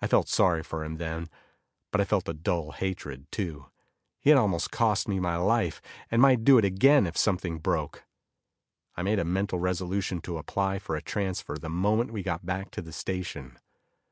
[0.00, 1.28] I felt sorry for him then,
[1.92, 3.66] but I felt a dull hatred, too.
[4.18, 8.04] He had almost cost me my life, and might do it again if something broke.
[8.96, 12.72] I made a mental resolution to apply for a transfer the moment we got back
[12.72, 13.56] to the station.